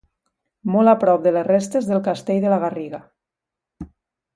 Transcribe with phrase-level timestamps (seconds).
[0.75, 3.05] Molt a prop de les restes del castell de la Garriga.